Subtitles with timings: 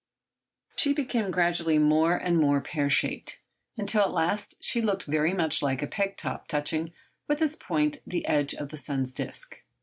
[0.75, 3.37] She became gradually more and more pear shaped,
[3.77, 6.91] until at last she looked very much like a peg top touching
[7.27, 9.61] with its point the edge of the sun's disc.